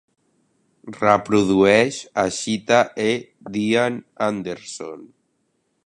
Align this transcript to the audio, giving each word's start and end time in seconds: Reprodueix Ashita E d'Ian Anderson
Reprodueix 0.95 1.99
Ashita 2.23 2.81
E 3.07 3.09
d'Ian 3.53 4.01
Anderson 4.31 5.07